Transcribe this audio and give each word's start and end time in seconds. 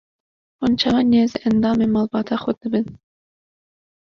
Hûn 0.59 0.73
çawa 0.79 1.01
nêzî 1.11 1.37
endamên 1.49 1.91
malbata 1.95 2.35
xwe 2.41 2.53
dibin? 2.59 2.87